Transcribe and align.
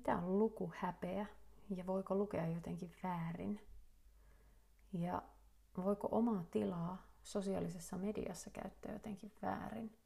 mitä 0.00 0.16
on 0.16 0.38
lukuhäpeä 0.38 1.26
ja 1.76 1.86
voiko 1.86 2.14
lukea 2.14 2.46
jotenkin 2.46 2.92
väärin. 3.02 3.60
Ja 4.92 5.22
voiko 5.84 6.08
omaa 6.10 6.44
tilaa 6.50 7.02
sosiaalisessa 7.22 7.98
mediassa 7.98 8.50
käyttää 8.50 8.92
jotenkin 8.92 9.32
väärin. 9.42 9.96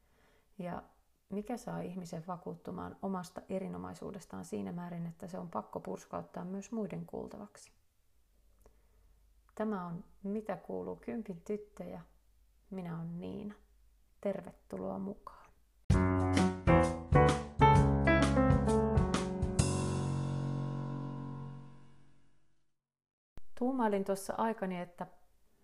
Ja 0.59 0.83
mikä 1.31 1.57
saa 1.57 1.81
ihmisen 1.81 2.25
vakuuttumaan 2.27 2.97
omasta 3.03 3.43
erinomaisuudestaan 3.49 4.45
siinä 4.45 4.73
määrin, 4.73 5.07
että 5.07 5.27
se 5.27 5.39
on 5.39 5.51
pakko 5.51 5.81
purskauttaa 5.81 6.45
myös 6.45 6.73
muiden 6.73 7.07
kuultavaksi. 7.07 7.73
Tämä 9.55 9.87
on 9.87 10.05
Mitä 10.23 10.57
kuuluu 10.57 10.97
kympin 10.97 11.41
tyttöjä. 11.41 12.01
Minä 12.71 12.97
olen 12.97 13.21
Niina. 13.21 13.55
Tervetuloa 14.21 14.99
mukaan. 14.99 15.44
Tuumailin 23.65 24.05
tuossa 24.05 24.35
aikani, 24.37 24.81
että 24.81 25.07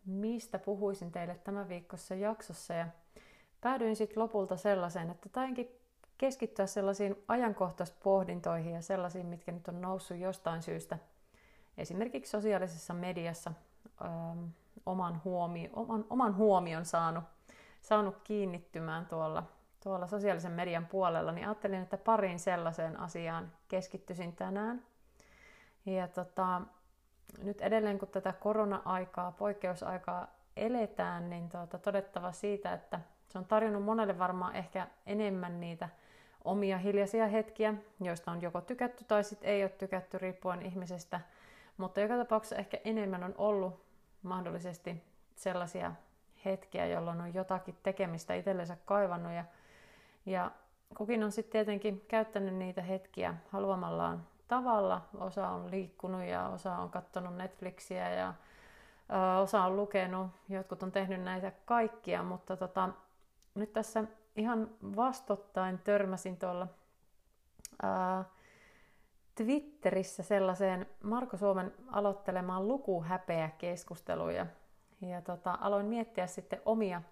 mistä 0.07 0.59
puhuisin 0.59 1.13
teille 1.13 1.35
tämän 1.45 1.69
viikossa 1.69 2.15
jaksossa 2.15 2.75
ja 2.75 2.87
päädyin 3.61 3.97
sitten 3.97 4.23
lopulta 4.23 4.57
sellaiseen, 4.57 5.11
että 5.11 5.29
tainkin 5.29 5.69
keskittyä 6.19 6.67
sellaisiin 6.67 7.17
ajankohtaispohdintoihin 7.29 8.75
ja 8.75 8.83
sellaisiin, 8.83 9.27
mitkä 9.27 9.53
nyt 9.53 9.69
on 9.69 9.81
noussut 9.81 10.17
jostain 10.17 10.63
syystä 10.63 10.99
esimerkiksi 11.79 12.31
sosiaalisessa 12.31 12.95
mediassa 12.95 13.53
ähm, 14.05 14.45
oman, 14.87 15.21
huomio, 15.25 15.71
oman, 15.73 16.05
oman 16.11 16.37
huomion 16.37 16.85
saanut, 16.85 17.25
saanut 17.83 18.17
kiinnittymään 18.25 19.07
tuolla, 19.07 19.43
tuolla 19.83 20.07
sosiaalisen 20.07 20.53
median 20.53 20.87
puolella, 20.87 21.33
niin 21.33 21.47
ajattelin, 21.47 21.83
että 21.83 21.97
pariin 21.97 22.39
sellaiseen 22.39 23.01
asiaan 23.01 23.53
keskittyisin 23.69 24.37
tänään. 24.37 24.83
Ja 25.87 26.09
tota, 26.09 26.63
nyt 27.43 27.61
edelleen 27.61 27.99
kun 27.99 28.09
tätä 28.09 28.33
korona-aikaa, 28.33 29.33
poikkeusaikaa 29.33 30.27
eletään, 30.57 31.31
niin 31.31 31.49
tuota, 31.49 31.79
todettava 31.79 32.33
siitä, 32.33 32.73
että 32.73 33.01
se 33.29 33.39
on 33.39 33.45
tarjonnut 33.45 33.85
monelle 33.85 34.19
varmaan 34.19 34.57
ehkä 34.57 34.87
enemmän 35.07 35.61
niitä 35.61 35.89
omia 36.45 36.79
hiljaisia 36.79 37.27
hetkiä, 37.27 37.75
joista 38.01 38.31
on 38.31 38.43
joko 38.43 38.61
tykätty 38.61 39.05
tai 39.05 39.25
sitten 39.25 39.51
ei 39.51 39.63
ole 39.63 39.71
tykätty 39.71 40.19
riippuen 40.19 40.63
ihmisestä. 40.63 41.21
Mutta 41.77 42.01
joka 42.01 42.17
tapauksessa 42.17 42.57
ehkä 42.57 42.79
enemmän 42.85 43.25
on 43.25 43.35
ollut 43.39 43.85
mahdollisesti 44.23 45.03
sellaisia 45.35 45.93
hetkiä, 46.45 46.87
jolloin 46.87 47.21
on 47.21 47.35
jotakin 47.35 47.77
tekemistä 47.83 48.35
itsellensä 48.35 48.77
kaivannut. 48.85 49.33
Ja, 49.33 49.45
ja 50.27 50.51
kukin 50.97 51.25
on 51.25 51.33
sitten 51.33 51.53
tietenkin 51.53 52.05
käyttänyt 52.09 52.55
niitä 52.55 52.83
hetkiä 52.83 53.35
haluamallaan 53.49 54.27
tavalla. 54.51 55.03
Osa 55.19 55.49
on 55.49 55.71
liikkunut 55.71 56.23
ja 56.23 56.49
osa 56.49 56.77
on 56.77 56.91
katsonut 56.91 57.37
Netflixiä 57.37 58.11
ja 58.11 58.35
ö, 59.11 59.41
osa 59.41 59.65
on 59.65 59.77
lukenut. 59.77 60.31
Jotkut 60.49 60.83
on 60.83 60.93
tehnyt 60.93 61.23
näitä 61.23 61.53
kaikkia, 61.65 62.23
mutta 62.23 62.57
tota, 62.57 62.89
nyt 63.55 63.73
tässä 63.73 64.05
ihan 64.37 64.71
vastottain 64.97 65.79
törmäsin 65.79 66.37
tuolla 66.37 66.67
ää, 67.83 68.25
Twitterissä 69.35 70.23
sellaiseen 70.23 70.87
Marko 71.03 71.37
Suomen 71.37 71.73
aloittelemaan 71.93 72.69
lukuhäpeä 72.69 73.51
keskusteluja. 73.59 74.47
Ja 75.01 75.23
tota, 75.23 75.59
aloin 75.61 75.87
miettiä 75.87 76.27
sitten 76.27 76.63
omia 76.65 77.03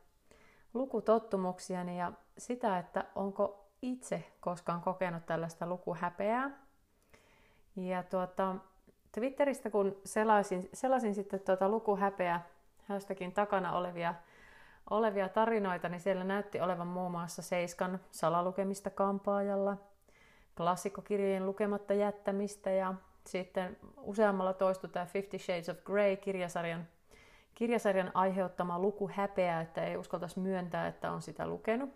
lukutottumuksiani 0.74 1.98
ja 1.98 2.12
sitä, 2.38 2.78
että 2.78 3.04
onko 3.14 3.70
itse 3.82 4.32
koskaan 4.40 4.80
kokenut 4.80 5.26
tällaista 5.26 5.66
lukuhäpeää. 5.66 6.67
Ja 7.86 8.02
tuota, 8.02 8.54
Twitteristä 9.12 9.70
kun 9.70 9.96
selasin, 10.04 10.68
selasin 10.72 11.14
sitten 11.14 11.40
tuota 11.40 11.68
lukuhäpeä 11.68 12.40
hästäkin 12.84 13.32
takana 13.32 13.72
olevia 13.72 14.14
olevia 14.90 15.28
tarinoita, 15.28 15.88
niin 15.88 16.00
siellä 16.00 16.24
näytti 16.24 16.60
olevan 16.60 16.86
muun 16.86 17.10
muassa 17.10 17.42
Seiskan 17.42 18.00
salalukemista 18.10 18.90
kampaajalla, 18.90 19.76
klassikkokirjojen 20.56 21.46
lukematta 21.46 21.94
jättämistä 21.94 22.70
ja 22.70 22.94
sitten 23.26 23.76
useammalla 23.96 24.52
toistui 24.52 24.90
tämä 24.90 25.06
Fifty 25.06 25.38
Shades 25.38 25.68
of 25.68 25.76
Grey-kirjasarjan 25.84 26.86
kirjasarjan 27.54 28.10
aiheuttama 28.14 28.78
luku 28.78 29.10
häpeä, 29.14 29.60
että 29.60 29.84
ei 29.84 29.96
uskaltaisi 29.96 30.40
myöntää, 30.40 30.86
että 30.86 31.12
on 31.12 31.22
sitä 31.22 31.46
lukenut. 31.46 31.90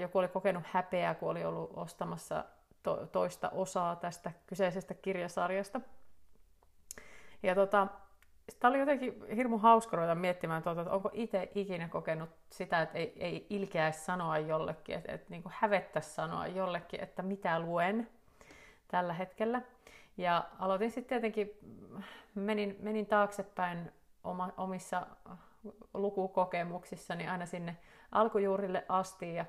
Joku 0.00 0.18
oli 0.18 0.28
kokenut 0.28 0.62
häpeää, 0.66 1.14
kun 1.14 1.30
oli 1.30 1.44
ollut 1.44 1.70
ostamassa 1.76 2.44
to- 2.84 3.06
toista 3.06 3.50
osaa 3.50 3.96
tästä 3.96 4.32
kyseisestä 4.46 4.94
kirjasarjasta. 4.94 5.80
Ja 7.42 7.54
tota, 7.54 7.88
Tämä 8.60 8.70
oli 8.70 8.78
jotenkin 8.78 9.24
hirmu 9.36 9.58
hauska 9.58 9.96
ruveta 9.96 10.14
miettimään, 10.14 10.62
tuota, 10.62 10.80
että 10.80 10.94
onko 10.94 11.10
itse 11.12 11.50
ikinä 11.54 11.88
kokenut 11.88 12.30
sitä, 12.50 12.82
että 12.82 12.98
ei, 12.98 13.12
ei 13.16 13.46
ilkeäisi 13.50 14.04
sanoa 14.04 14.38
jollekin, 14.38 14.94
että, 14.96 15.12
että 15.12 15.30
niin 15.30 15.42
hävettäisi 15.46 16.10
sanoa 16.10 16.46
jollekin, 16.46 17.00
että 17.00 17.22
mitä 17.22 17.60
luen 17.60 18.08
tällä 18.88 19.12
hetkellä. 19.12 19.62
Ja 20.16 20.44
aloitin 20.58 20.90
sitten 20.90 21.08
tietenkin, 21.08 21.58
menin, 22.34 22.76
menin 22.80 23.06
taaksepäin 23.06 23.92
oma, 24.24 24.52
omissa 24.56 25.06
lukukokemuksissani 25.94 27.28
aina 27.28 27.46
sinne 27.46 27.76
alkujuurille 28.12 28.84
asti 28.88 29.34
ja 29.34 29.44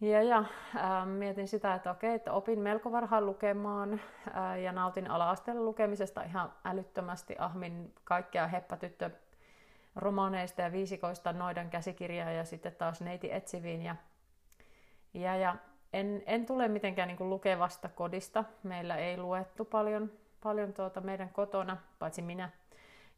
ja, 0.00 0.22
ja 0.22 0.38
äh, 0.38 1.06
mietin 1.06 1.48
sitä, 1.48 1.74
että 1.74 1.90
okei, 1.90 2.14
että 2.14 2.32
opin 2.32 2.58
melko 2.58 2.92
varhaan 2.92 3.26
lukemaan 3.26 4.00
äh, 4.36 4.60
ja 4.60 4.72
nautin 4.72 5.10
ala-asteella 5.10 5.62
lukemisesta 5.62 6.22
ihan 6.22 6.52
älyttömästi. 6.64 7.36
Ahmin 7.38 7.94
kaikkea 8.04 8.46
heppatyttö 8.46 9.10
romaaneista 9.96 10.62
ja 10.62 10.72
viisikoista 10.72 11.32
noidan 11.32 11.70
käsikirjaa 11.70 12.30
ja 12.30 12.44
sitten 12.44 12.74
taas 12.74 13.00
neiti 13.00 13.32
etsiviin. 13.32 13.82
Ja, 13.82 13.96
ja, 15.14 15.36
ja 15.36 15.56
en, 15.92 16.22
en 16.26 16.46
tule 16.46 16.68
mitenkään 16.68 17.08
niin 17.08 17.30
lukevasta 17.30 17.88
kodista. 17.88 18.44
Meillä 18.62 18.96
ei 18.96 19.16
luettu 19.16 19.64
paljon, 19.64 20.12
paljon 20.42 20.72
tuota 20.72 21.00
meidän 21.00 21.28
kotona, 21.28 21.76
paitsi 21.98 22.22
minä. 22.22 22.50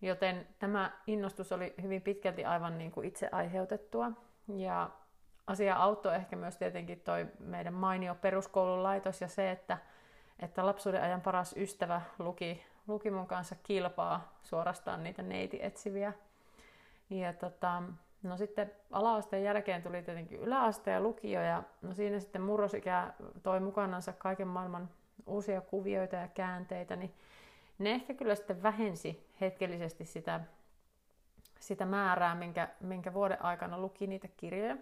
Joten 0.02 0.46
tämä 0.58 0.92
innostus 1.06 1.52
oli 1.52 1.74
hyvin 1.82 2.02
pitkälti 2.02 2.44
aivan 2.44 2.78
niin 2.78 2.90
kuin 2.90 3.06
itse 3.06 3.28
aiheutettua. 3.32 4.12
Ja 4.48 4.90
asia 5.50 5.76
auttoi 5.76 6.14
ehkä 6.14 6.36
myös 6.36 6.56
tietenkin 6.56 7.00
toi 7.00 7.26
meidän 7.38 7.74
mainio 7.74 8.14
peruskoulun 8.14 8.82
laitos 8.82 9.20
ja 9.20 9.28
se, 9.28 9.50
että, 9.50 9.78
että 10.38 10.66
lapsuuden 10.66 11.02
ajan 11.02 11.20
paras 11.20 11.54
ystävä 11.56 12.00
luki, 12.18 12.64
luki 12.86 13.10
mun 13.10 13.26
kanssa 13.26 13.56
kilpaa 13.62 14.38
suorastaan 14.42 15.04
niitä 15.04 15.22
neitietsiviä. 15.22 16.12
Ja 17.10 17.32
tota, 17.32 17.82
no 18.22 18.36
sitten 18.36 18.72
ala-asteen 18.90 19.44
jälkeen 19.44 19.82
tuli 19.82 20.02
tietenkin 20.02 20.40
yläaste 20.40 20.90
ja 20.90 21.00
lukio 21.00 21.42
ja 21.42 21.62
no 21.82 21.94
siinä 21.94 22.20
sitten 22.20 22.42
murrosikä 22.42 23.12
toi 23.42 23.60
mukanansa 23.60 24.12
kaiken 24.12 24.48
maailman 24.48 24.88
uusia 25.26 25.60
kuvioita 25.60 26.16
ja 26.16 26.28
käänteitä, 26.28 26.96
niin 26.96 27.14
ne 27.78 27.90
ehkä 27.90 28.14
kyllä 28.14 28.34
sitten 28.34 28.62
vähensi 28.62 29.26
hetkellisesti 29.40 30.04
sitä, 30.04 30.40
sitä 31.60 31.84
määrää, 31.84 32.34
minkä, 32.34 32.68
minkä 32.80 33.14
vuoden 33.14 33.44
aikana 33.44 33.78
luki 33.78 34.06
niitä 34.06 34.28
kirjoja. 34.36 34.76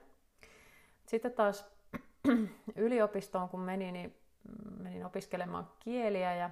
Sitten 1.08 1.32
taas 1.32 1.66
yliopistoon 2.76 3.48
kun 3.48 3.60
menin, 3.60 3.94
niin 3.94 4.16
menin 4.78 5.06
opiskelemaan 5.06 5.68
kieliä 5.78 6.34
ja, 6.34 6.50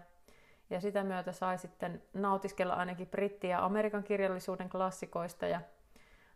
ja 0.71 0.81
sitä 0.81 1.05
myötä 1.05 1.33
sai 1.33 1.59
sitten 1.59 2.03
nautiskella 2.15 2.75
ainakin 2.75 3.09
britti- 3.09 3.47
ja 3.47 3.65
amerikan 3.65 4.05
kirjallisuuden 4.05 4.69
klassikoista 4.69 5.47
ja 5.47 5.61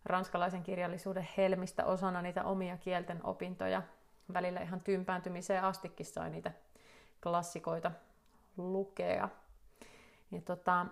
ranskalaisen 0.04 0.62
kirjallisuuden 0.62 1.28
helmistä 1.36 1.84
osana 1.84 2.22
niitä 2.22 2.44
omia 2.44 2.76
kielten 2.76 3.20
opintoja. 3.24 3.82
Välillä 4.34 4.60
ihan 4.60 4.80
tympääntymiseen 4.80 5.64
astikin 5.64 6.06
sai 6.06 6.30
niitä 6.30 6.52
klassikoita 7.22 7.92
lukea. 8.56 9.28
Ja 10.30 10.40
tota, 10.40 10.86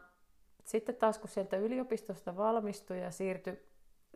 sitten 0.64 0.96
taas 0.96 1.18
kun 1.18 1.28
sieltä 1.28 1.56
yliopistosta 1.56 2.36
valmistui 2.36 3.00
ja 3.00 3.10
siirtyi 3.10 3.67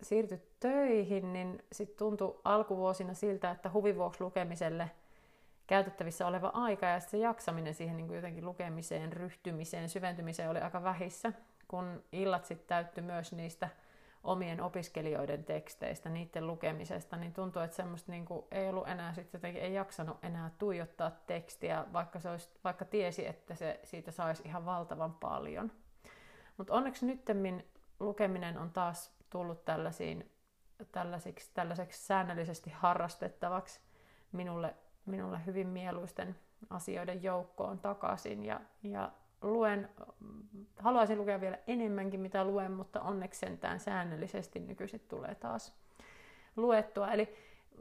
siirtyi 0.02 0.42
töihin, 0.60 1.32
niin 1.32 1.64
sitten 1.72 1.96
tuntui 1.96 2.40
alkuvuosina 2.44 3.14
siltä, 3.14 3.50
että 3.50 3.70
huvin 3.72 3.96
vuoksi 3.96 4.24
lukemiselle 4.24 4.90
käytettävissä 5.66 6.26
oleva 6.26 6.50
aika 6.54 6.86
ja 6.86 7.00
se 7.00 7.18
jaksaminen 7.18 7.74
siihen 7.74 7.96
niin 7.96 8.06
kuin 8.06 8.16
jotenkin 8.16 8.44
lukemiseen, 8.44 9.12
ryhtymiseen, 9.12 9.88
syventymiseen 9.88 10.50
oli 10.50 10.58
aika 10.58 10.82
vähissä, 10.82 11.32
kun 11.68 12.04
illat 12.12 12.44
sitten 12.44 12.68
täyttyi 12.68 13.02
myös 13.02 13.32
niistä 13.32 13.68
omien 14.24 14.60
opiskelijoiden 14.60 15.44
teksteistä, 15.44 16.08
niiden 16.08 16.46
lukemisesta, 16.46 17.16
niin 17.16 17.32
tuntuu, 17.32 17.62
että 17.62 17.76
semmoista 17.76 18.12
niin 18.12 18.24
kuin 18.24 18.44
ei 18.50 18.68
ollut 18.68 18.88
enää 18.88 19.14
sitten 19.14 19.38
jotenkin, 19.38 19.62
ei 19.62 19.74
jaksanut 19.74 20.24
enää 20.24 20.50
tuijottaa 20.58 21.10
tekstiä, 21.26 21.84
vaikka, 21.92 22.20
se 22.20 22.30
olisi, 22.30 22.50
vaikka 22.64 22.84
tiesi, 22.84 23.26
että 23.26 23.54
se 23.54 23.80
siitä 23.84 24.10
saisi 24.10 24.42
ihan 24.46 24.64
valtavan 24.64 25.14
paljon. 25.14 25.72
Mutta 26.56 26.74
onneksi 26.74 27.06
nyttemmin 27.06 27.66
lukeminen 28.00 28.58
on 28.58 28.70
taas 28.70 29.21
tullut 29.32 29.64
tällaisiin, 29.64 30.30
tällaisiksi, 30.92 31.50
tällaiseksi 31.54 32.06
säännöllisesti 32.06 32.70
harrastettavaksi 32.70 33.80
minulle, 34.32 34.74
minulle 35.06 35.40
hyvin 35.46 35.68
mieluisten 35.68 36.36
asioiden 36.70 37.22
joukkoon 37.22 37.78
takaisin 37.78 38.44
ja, 38.44 38.60
ja 38.82 39.12
luen, 39.42 39.88
haluaisin 40.78 41.18
lukea 41.18 41.40
vielä 41.40 41.58
enemmänkin 41.66 42.20
mitä 42.20 42.44
luen, 42.44 42.72
mutta 42.72 43.00
onneksi 43.00 43.40
sentään 43.40 43.80
säännöllisesti 43.80 44.60
nykyisin 44.60 45.00
tulee 45.08 45.34
taas 45.34 45.74
luettua. 46.56 47.12
Eli 47.12 47.36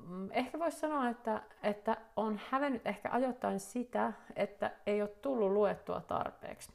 mm, 0.08 0.32
ehkä 0.32 0.60
voisi 0.60 0.80
sanoa, 0.80 1.10
että, 1.10 1.42
että 1.64 1.98
on 2.16 2.40
hävennyt 2.50 2.88
ehkä 2.88 3.10
ajoittain 3.12 3.60
sitä, 3.60 4.14
että 4.36 4.72
ei 4.86 5.02
ole 5.02 5.10
tullut 5.10 5.52
luettua 5.52 6.02
tarpeeksi. 6.02 6.72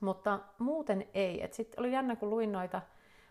Mutta 0.00 0.38
muuten 0.58 1.06
ei. 1.14 1.48
Sitten 1.50 1.80
oli 1.80 1.92
jännä, 1.92 2.16
kun 2.16 2.30
luin 2.30 2.52
noita 2.52 2.82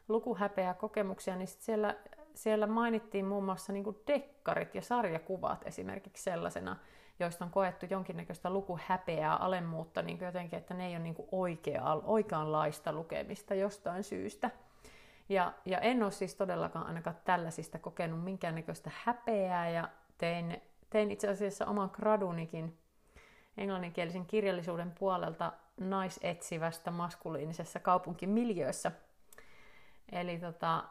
lukuhäpeä 0.08 0.74
kokemuksia, 0.74 1.36
niin 1.36 1.48
sit 1.48 1.62
siellä, 1.62 1.96
siellä 2.34 2.68
mainittiin 2.68 3.26
muun 3.26 3.46
muassa 3.46 3.74
niin 3.74 3.86
dekkarit 4.08 4.76
ja 4.76 4.82
sarjakuvat 4.82 5.68
esimerkiksi 5.68 6.24
sellaisena, 6.24 6.78
joista 7.20 7.46
on 7.46 7.52
koettu 7.52 7.86
jonkinnäköistä 7.90 8.50
lukuhäpeää, 8.50 9.36
alemmuutta, 9.36 10.02
niin 10.02 10.20
jotenkin, 10.22 10.60
että 10.60 10.74
ne 10.74 10.88
ei 10.88 10.96
ole 10.96 11.04
niin 11.04 11.16
oikea, 11.32 11.84
oikeanlaista 12.04 12.94
lukemista 12.94 13.56
jostain 13.56 14.04
syystä. 14.04 14.52
Ja, 15.30 15.54
ja 15.66 15.80
en 15.80 16.04
ole 16.04 16.12
siis 16.12 16.36
todellakaan 16.36 16.88
ainakaan 16.88 17.16
tällaisista 17.26 17.80
kokenut 17.80 18.24
minkäännäköistä 18.24 18.92
häpeää 19.04 19.70
ja 19.70 19.90
tein, 20.18 20.62
tein 20.90 21.12
itse 21.12 21.28
asiassa 21.28 21.66
oman 21.66 21.90
gradunikin 21.94 22.78
englanninkielisen 23.58 24.26
kirjallisuuden 24.26 24.92
puolelta 24.92 25.54
naisetsivästä 25.80 26.92
maskuliinisessa 26.92 27.80
kaupunkimiljöössä. 27.80 28.92
Eli 30.12 30.40
tota, 30.40 30.84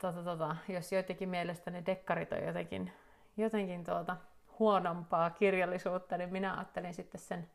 tota, 0.00 0.22
tota, 0.22 0.56
jos 0.68 0.92
joidenkin 0.92 1.28
mielestä 1.28 1.70
ne 1.70 1.82
dekkarit 1.86 2.32
on 2.32 2.44
jotenkin, 2.46 2.92
jotenkin 3.36 3.84
tuota, 3.84 4.16
huonompaa 4.58 5.30
kirjallisuutta, 5.30 6.18
niin 6.18 6.32
minä 6.32 6.54
ajattelin 6.54 6.94
sitten 6.94 7.20
sen, 7.20 7.50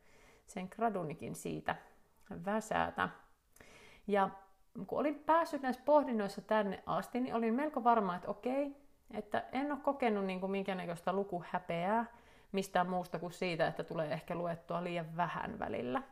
sen 0.46 0.68
gradunikin 0.70 1.34
siitä 1.34 1.76
väsätä. 2.44 3.08
Ja 4.06 4.30
kun 4.86 4.98
olin 4.98 5.14
päässyt 5.14 5.62
näissä 5.62 5.82
pohdinnoissa 5.84 6.40
tänne 6.40 6.82
asti, 6.86 7.20
niin 7.20 7.34
olin 7.34 7.54
melko 7.54 7.84
varma, 7.84 8.16
että 8.16 8.28
okei, 8.28 8.76
että 9.10 9.44
en 9.52 9.72
ole 9.72 9.80
kokenut 9.80 10.24
niin 10.24 10.40
kuin 10.40 10.52
minkäännäköistä 10.52 11.12
lukuhäpeää 11.12 12.06
mistään 12.52 12.90
muusta 12.90 13.18
kuin 13.18 13.32
siitä, 13.32 13.66
että 13.66 13.84
tulee 13.84 14.12
ehkä 14.12 14.34
luettua 14.34 14.84
liian 14.84 15.16
vähän 15.16 15.58
välillä. 15.58 16.02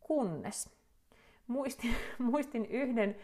Kunnes 0.00 0.76
muistin, 1.46 1.94
muistin 2.18 2.66
yhden 2.66 3.16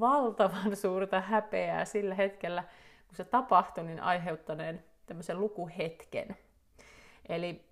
valtavan 0.00 0.76
suurta 0.82 1.20
häpeää 1.20 1.84
sillä 1.84 2.14
hetkellä, 2.14 2.62
kun 3.06 3.16
se 3.16 3.24
tapahtui, 3.24 3.84
niin 3.84 4.00
aiheuttaneen 4.00 4.84
tämmöisen 5.06 5.40
lukuhetken. 5.40 6.36
Eli 7.28 7.64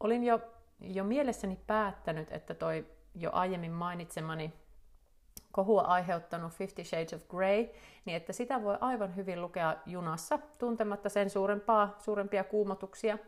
olin 0.00 0.24
jo, 0.24 0.40
jo 0.80 1.04
mielessäni 1.04 1.58
päättänyt, 1.66 2.32
että 2.32 2.54
toi 2.54 2.86
jo 3.14 3.30
aiemmin 3.32 3.72
mainitsemani 3.72 4.52
kohua 5.52 5.82
aiheuttanut 5.82 6.52
Fifty 6.52 6.84
Shades 6.84 7.14
of 7.14 7.28
Grey, 7.28 7.68
niin 8.04 8.16
että 8.16 8.32
sitä 8.32 8.62
voi 8.62 8.78
aivan 8.80 9.16
hyvin 9.16 9.42
lukea 9.42 9.76
junassa, 9.86 10.38
tuntematta 10.58 11.08
sen 11.08 11.30
suurempaa, 11.30 11.94
suurempia 11.98 12.44
kuumotuksia. 12.44 13.18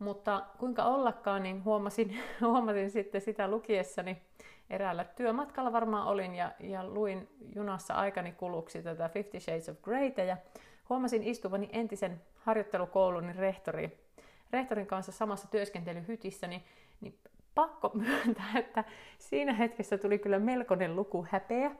Mutta 0.00 0.42
kuinka 0.58 0.84
ollakaan, 0.84 1.42
niin 1.42 1.64
huomasin, 1.64 2.18
huomasin 2.40 2.90
sitten 2.90 3.20
sitä 3.20 3.48
lukiessani 3.48 4.22
eräällä 4.70 5.04
työmatkalla 5.04 5.72
varmaan 5.72 6.06
olin 6.06 6.34
ja, 6.34 6.52
ja 6.60 6.86
luin 6.86 7.28
junassa 7.54 7.94
aikani 7.94 8.32
kuluksi 8.32 8.82
tätä 8.82 9.08
Fifty 9.08 9.40
Shades 9.40 9.68
of 9.68 9.82
Greytä 9.82 10.22
ja 10.22 10.36
huomasin 10.88 11.22
istuvani 11.22 11.68
entisen 11.72 12.22
harjoittelukoulun 12.34 13.34
rehtori, 13.36 13.98
rehtorin 14.52 14.86
kanssa 14.86 15.12
samassa 15.12 15.48
työskentelyhytissä, 15.50 16.46
niin, 16.46 16.62
niin 17.00 17.18
pakko 17.54 17.90
myöntää, 17.94 18.52
että 18.54 18.84
siinä 19.18 19.52
hetkessä 19.52 19.98
tuli 19.98 20.18
kyllä 20.18 20.38
melkoinen 20.38 20.96
luku 20.96 21.26
häpeä. 21.30 21.70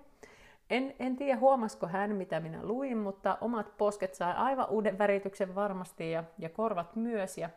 En, 0.70 0.94
en 0.98 1.16
tiedä 1.16 1.40
huomasko 1.40 1.86
hän, 1.86 2.16
mitä 2.16 2.40
minä 2.40 2.62
luin, 2.62 2.98
mutta 2.98 3.38
omat 3.40 3.76
posket 3.78 4.14
sai 4.14 4.34
aivan 4.36 4.68
uuden 4.68 4.98
värityksen 4.98 5.54
varmasti 5.54 6.10
ja, 6.10 6.24
ja 6.38 6.48
korvat 6.48 6.96
myös. 6.96 7.38
Ja 7.38 7.50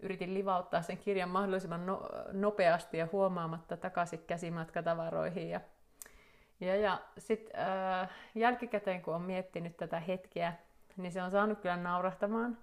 yritin 0.00 0.34
livauttaa 0.34 0.82
sen 0.82 0.98
kirjan 0.98 1.28
mahdollisimman 1.28 1.86
no, 1.86 2.08
nopeasti 2.32 2.98
ja 2.98 3.08
huomaamatta 3.12 3.76
takaisin 3.76 4.24
käsimatkatavaroihin. 4.26 5.50
Ja, 5.50 5.60
ja, 6.60 6.76
ja 6.76 7.00
sitten 7.18 7.60
äh, 7.60 8.10
jälkikäteen, 8.34 9.02
kun 9.02 9.14
on 9.14 9.22
miettinyt 9.22 9.76
tätä 9.76 10.00
hetkeä, 10.00 10.52
niin 10.96 11.12
se 11.12 11.22
on 11.22 11.30
saanut 11.30 11.60
kyllä 11.60 11.76
naurahtamaan 11.76 12.58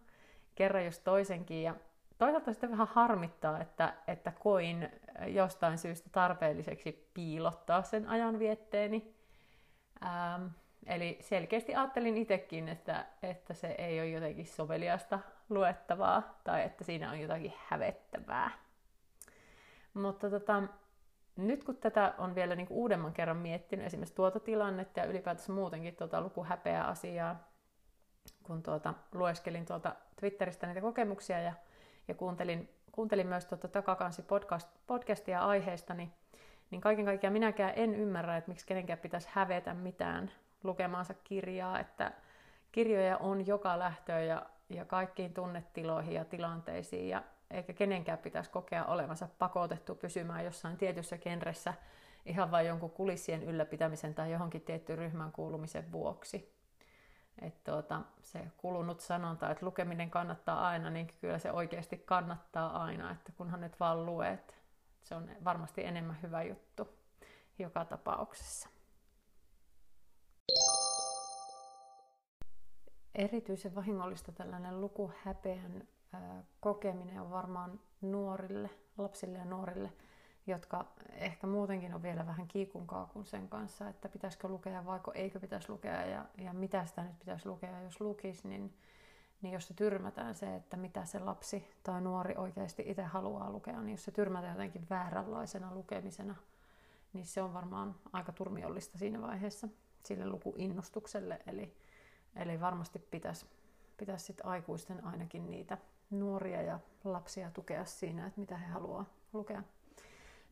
kerran 0.55 0.85
jos 0.85 0.99
toisenkin. 0.99 1.63
Ja 1.63 1.75
toisaalta 2.17 2.53
sitten 2.53 2.71
vähän 2.71 2.87
harmittaa, 2.87 3.61
että, 3.61 3.93
että 4.07 4.31
koin 4.31 4.89
jostain 5.27 5.77
syystä 5.77 6.09
tarpeelliseksi 6.11 7.09
piilottaa 7.13 7.81
sen 7.83 8.09
ajanvietteeni. 8.09 9.15
Ähm, 10.05 10.45
eli 10.85 11.17
selkeästi 11.21 11.75
ajattelin 11.75 12.17
itsekin, 12.17 12.69
että, 12.69 13.05
että 13.23 13.53
se 13.53 13.67
ei 13.67 13.99
ole 13.99 14.09
jotenkin 14.09 14.47
soveliasta 14.47 15.19
luettavaa 15.49 16.39
tai 16.43 16.63
että 16.63 16.83
siinä 16.83 17.11
on 17.11 17.19
jotakin 17.19 17.53
hävettävää. 17.67 18.51
Mutta 19.93 20.29
tota, 20.29 20.63
nyt 21.35 21.63
kun 21.63 21.77
tätä 21.77 22.13
on 22.17 22.35
vielä 22.35 22.55
niin 22.55 22.67
kuin 22.67 22.77
uudemman 22.77 23.13
kerran 23.13 23.37
miettinyt, 23.37 23.85
esimerkiksi 23.85 24.15
tuota 24.15 24.39
tilannetta 24.39 24.99
ja 24.99 25.05
ylipäätänsä 25.05 25.51
muutenkin 25.51 25.95
tuota 25.95 26.21
lukuhäpeä 26.21 26.83
asiaa, 26.83 27.49
kun 28.43 28.63
tuota, 28.63 28.93
lueskelin 29.13 29.65
tuolta 29.65 29.95
Twitteristä 30.15 30.67
niitä 30.67 30.81
kokemuksia 30.81 31.41
ja, 31.41 31.53
ja 32.07 32.15
kuuntelin, 32.15 32.69
kuuntelin 32.91 33.27
myös 33.27 33.45
tuota 33.45 33.67
Takakansi 33.67 34.21
podcast, 34.21 34.69
podcastia 34.87 35.41
aiheesta, 35.41 35.93
niin, 35.93 36.13
niin 36.71 36.81
kaiken 36.81 37.05
kaikkiaan 37.05 37.33
minäkään 37.33 37.73
en 37.75 37.95
ymmärrä, 37.95 38.37
että 38.37 38.51
miksi 38.51 38.65
kenenkään 38.65 38.99
pitäisi 38.99 39.29
hävetä 39.31 39.73
mitään 39.73 40.31
lukemaansa 40.63 41.13
kirjaa, 41.13 41.79
että 41.79 42.11
kirjoja 42.71 43.17
on 43.17 43.47
joka 43.47 43.79
lähtöön 43.79 44.27
ja, 44.27 44.45
ja 44.69 44.85
kaikkiin 44.85 45.33
tunnetiloihin 45.33 46.13
ja 46.13 46.25
tilanteisiin, 46.25 47.09
ja 47.09 47.23
eikä 47.51 47.73
kenenkään 47.73 48.17
pitäisi 48.17 48.51
kokea 48.51 48.85
olevansa 48.85 49.27
pakotettu 49.39 49.95
pysymään 49.95 50.45
jossain 50.45 50.77
tietyssä 50.77 51.17
genressä 51.17 51.73
ihan 52.25 52.51
vain 52.51 52.67
jonkun 52.67 52.91
kulissien 52.91 53.43
ylläpitämisen 53.43 54.15
tai 54.15 54.31
johonkin 54.31 54.61
tiettyyn 54.61 54.97
ryhmän 54.97 55.31
kuulumisen 55.31 55.91
vuoksi. 55.91 56.55
Että 57.41 57.71
tuota, 57.71 58.01
se 58.21 58.47
kulunut 58.57 58.99
sanonta, 58.99 59.49
että 59.51 59.65
lukeminen 59.65 60.09
kannattaa 60.09 60.67
aina, 60.67 60.89
niin 60.89 61.07
kyllä 61.21 61.39
se 61.39 61.51
oikeasti 61.51 61.97
kannattaa 61.97 62.83
aina, 62.83 63.11
että 63.11 63.31
kunhan 63.37 63.61
nyt 63.61 63.79
vaan 63.79 64.05
luet. 64.05 64.55
Se 65.03 65.15
on 65.15 65.29
varmasti 65.43 65.85
enemmän 65.85 66.21
hyvä 66.21 66.43
juttu 66.43 66.89
joka 67.59 67.85
tapauksessa. 67.85 68.69
Erityisen 73.15 73.75
vahingollista 73.75 74.31
tällainen 74.31 74.81
lukuhäpeän 74.81 75.87
kokeminen 76.59 77.21
on 77.21 77.31
varmaan 77.31 77.79
nuorille, 78.01 78.69
lapsille 78.97 79.37
ja 79.37 79.45
nuorille– 79.45 79.91
jotka 80.47 80.85
ehkä 81.11 81.47
muutenkin 81.47 81.93
on 81.93 82.03
vielä 82.03 82.25
vähän 82.25 82.47
kiikunkaa 82.47 83.09
kuin 83.13 83.25
sen 83.25 83.47
kanssa, 83.47 83.89
että 83.89 84.09
pitäisikö 84.09 84.47
lukea 84.47 84.85
vai 84.85 84.99
eikö 85.13 85.39
pitäisi 85.39 85.69
lukea 85.69 86.05
ja, 86.05 86.25
ja 86.37 86.53
mitä 86.53 86.85
sitä 86.85 87.03
nyt 87.03 87.19
pitäisi 87.19 87.49
lukea. 87.49 87.81
Jos 87.81 88.01
lukisi, 88.01 88.47
niin, 88.47 88.73
niin 89.41 89.53
jos 89.53 89.67
se 89.67 89.73
tyrmätään 89.73 90.35
se, 90.35 90.55
että 90.55 90.77
mitä 90.77 91.05
se 91.05 91.19
lapsi 91.19 91.67
tai 91.83 92.01
nuori 92.01 92.35
oikeasti 92.37 92.83
itse 92.85 93.03
haluaa 93.03 93.51
lukea, 93.51 93.81
niin 93.81 93.91
jos 93.91 94.05
se 94.05 94.11
tyrmätään 94.11 94.53
jotenkin 94.53 94.89
vääränlaisena 94.89 95.75
lukemisena, 95.75 96.35
niin 97.13 97.25
se 97.25 97.41
on 97.41 97.53
varmaan 97.53 97.95
aika 98.13 98.31
turmiollista 98.31 98.97
siinä 98.97 99.21
vaiheessa 99.21 99.67
sille 100.03 100.25
lukuinnostukselle. 100.25 101.39
Eli, 101.47 101.75
eli 102.35 102.61
varmasti 102.61 102.99
pitäisi, 102.99 103.45
pitäisi 103.97 104.25
sit 104.25 104.41
aikuisten 104.43 105.05
ainakin 105.05 105.51
niitä 105.51 105.77
nuoria 106.09 106.61
ja 106.61 106.79
lapsia 107.03 107.51
tukea 107.51 107.85
siinä, 107.85 108.27
että 108.27 108.39
mitä 108.39 108.57
he 108.57 108.65
haluaa 108.65 109.05
lukea 109.33 109.63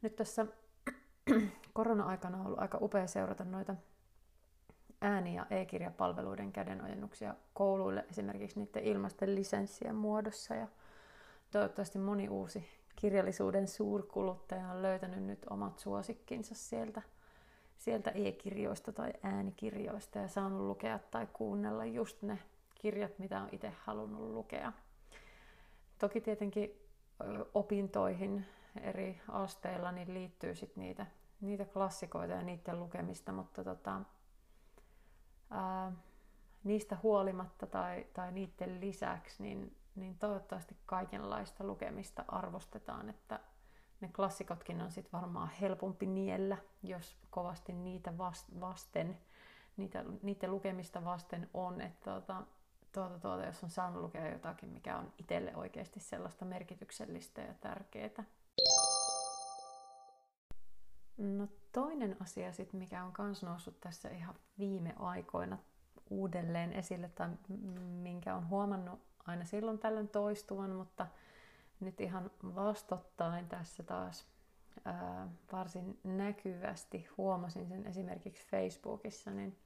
nyt 0.02 0.16
tässä 0.16 0.46
korona-aikana 1.74 2.38
on 2.38 2.46
ollut 2.46 2.60
aika 2.60 2.78
upea 2.82 3.08
seurata 3.08 3.44
noita 3.44 3.76
ääni- 5.02 5.36
ja 5.36 5.46
e-kirjapalveluiden 5.50 6.52
kädenojennuksia 6.52 7.36
kouluille 7.54 8.06
esimerkiksi 8.10 8.60
niiden 8.60 8.84
ilmaisten 8.84 9.36
lisenssien 9.36 9.96
muodossa. 9.96 10.56
Ja 10.56 10.68
toivottavasti 11.52 12.00
moni 12.00 12.30
uusi 12.30 12.70
kirjallisuuden 12.96 13.68
suurkuluttaja 13.68 14.70
on 14.70 14.82
löytänyt 14.82 15.24
nyt 15.24 15.46
omat 15.50 15.80
suosikkinsa 15.80 16.56
sieltä, 16.56 17.02
sieltä 17.78 18.12
e-kirjoista 18.12 18.92
tai 18.92 19.14
äänikirjoista 19.24 20.20
ja 20.20 20.28
saanut 20.28 20.62
lukea 20.62 21.00
tai 21.00 21.28
kuunnella 21.34 21.86
just 21.86 22.22
ne 22.22 22.40
kirjat, 22.76 23.20
mitä 23.20 23.42
on 23.42 23.50
itse 23.52 23.74
halunnut 23.84 24.22
lukea. 24.22 24.74
Toki 26.00 26.22
tietenkin 26.22 26.84
opintoihin 27.54 28.46
eri 28.82 29.22
asteilla 29.28 29.92
niin 29.92 30.14
liittyy 30.14 30.56
sit 30.56 30.76
niitä, 30.76 31.06
niitä 31.42 31.66
klassikoita 31.66 32.34
ja 32.34 32.44
niiden 32.44 32.80
lukemista, 32.80 33.32
mutta 33.32 33.64
tota, 33.64 34.02
ää, 35.50 35.92
niistä 36.64 36.98
huolimatta 37.04 37.68
tai, 37.68 38.06
tai 38.14 38.32
niiden 38.32 38.82
lisäksi, 38.82 39.44
niin, 39.44 39.76
niin 39.96 40.18
toivottavasti 40.18 40.78
kaikenlaista 40.86 41.64
lukemista 41.64 42.26
arvostetaan, 42.28 43.10
että 43.10 43.40
ne 44.04 44.10
klassikotkin 44.16 44.82
on 44.82 44.92
sitten 44.92 45.22
varmaan 45.22 45.50
helpompi 45.62 46.06
niellä, 46.06 46.58
jos 46.84 47.18
kovasti 47.30 47.74
niitä 47.74 48.14
vasten, 48.60 49.18
niitä, 49.78 50.06
niiden 50.22 50.52
lukemista 50.52 51.06
vasten 51.06 51.50
on, 51.54 51.82
että 51.82 52.12
tuota, 52.12 52.44
tuota, 52.92 53.20
tuota, 53.20 53.46
jos 53.46 53.64
on 53.64 53.70
saanut 53.70 54.02
lukea 54.02 54.32
jotakin, 54.32 54.70
mikä 54.70 54.98
on 54.98 55.14
itselle 55.18 55.56
oikeasti 55.56 56.00
sellaista 56.00 56.46
merkityksellistä 56.46 57.42
ja 57.42 57.54
tärkeää. 57.54 58.24
No 61.18 61.48
toinen 61.72 62.18
asia 62.20 62.52
sitten, 62.52 62.80
mikä 62.80 63.04
on 63.04 63.14
myös 63.20 63.44
noussut 63.44 63.82
tässä 63.82 64.10
ihan 64.10 64.36
viime 64.60 64.94
aikoina 65.00 65.58
uudelleen 66.10 66.74
esille, 66.74 67.10
tai 67.10 67.30
minkä 67.80 68.36
on 68.36 68.50
huomannut 68.50 69.00
aina 69.26 69.46
silloin 69.46 69.80
tällöin 69.80 70.10
toistuvan, 70.10 70.72
mutta 70.72 71.08
nyt 71.84 72.02
ihan 72.02 72.32
vastottain 72.56 73.50
tässä 73.50 73.84
taas 73.84 74.26
ää, 74.86 75.28
varsin 75.52 76.00
näkyvästi 76.04 77.08
huomasin 77.18 77.68
sen 77.68 77.88
esimerkiksi 77.88 78.48
Facebookissa, 78.48 79.32
niin, 79.32 79.58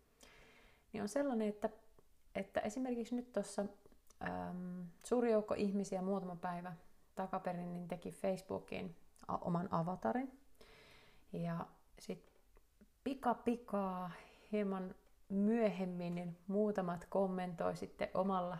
niin 0.93 1.01
on 1.01 1.09
sellainen, 1.09 1.49
että, 1.49 1.69
että 2.35 2.59
esimerkiksi 2.59 3.15
nyt 3.15 3.33
tuossa 3.33 3.65
suuri 5.03 5.31
joukko 5.31 5.53
ihmisiä 5.57 6.01
muutama 6.01 6.35
päivä 6.35 6.73
takaperin 7.15 7.73
niin 7.73 7.87
teki 7.87 8.11
Facebookiin 8.11 8.95
oman 9.41 9.67
avatarin. 9.71 10.39
Ja 11.33 11.67
sitten 11.99 12.33
pika 13.03 13.33
pikaa 13.33 14.11
hieman 14.51 14.95
myöhemmin 15.29 16.15
niin 16.15 16.37
muutamat 16.47 17.05
kommentoi 17.09 17.75
sitten 17.75 18.09
omalla 18.13 18.57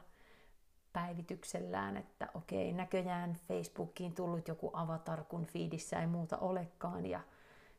päivityksellään, 0.98 1.98
että 1.98 2.28
okei, 2.34 2.74
näköjään 2.74 3.34
Facebookiin 3.34 4.14
tullut 4.14 4.48
joku 4.48 4.70
avatar, 4.74 5.24
kun 5.24 5.46
fiidissä 5.46 6.02
ei 6.02 6.08
muuta 6.08 6.38
olekaan. 6.38 7.06
Ja 7.06 7.20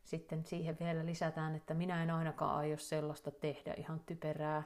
sitten 0.03 0.45
siihen 0.45 0.77
vielä 0.79 1.05
lisätään, 1.05 1.55
että 1.55 1.73
minä 1.73 2.03
en 2.03 2.11
ainakaan 2.11 2.55
aio 2.55 2.77
sellaista 2.77 3.31
tehdä, 3.31 3.73
ihan 3.77 3.99
typerää. 3.99 4.63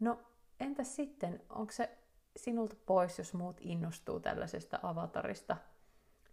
No, 0.00 0.18
entä 0.60 0.84
sitten, 0.84 1.42
onko 1.50 1.72
se 1.72 1.98
sinulta 2.36 2.76
pois, 2.86 3.18
jos 3.18 3.34
muut 3.34 3.56
innostuu 3.60 4.20
tällaisesta 4.20 4.78
avatarista? 4.82 5.56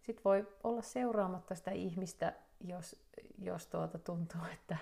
Sitten 0.01 0.23
voi 0.23 0.47
olla 0.63 0.81
seuraamatta 0.81 1.55
sitä 1.55 1.71
ihmistä, 1.71 2.33
jos, 2.59 2.95
jos 3.37 3.67
tuota 3.67 3.99
tuntuu, 3.99 4.41
että 4.53 4.77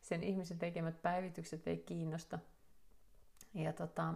sen 0.00 0.22
ihmisen 0.22 0.58
tekemät 0.58 1.02
päivitykset 1.02 1.68
ei 1.68 1.78
kiinnosta. 1.78 2.38
Ja 3.54 3.72
tota, 3.72 4.14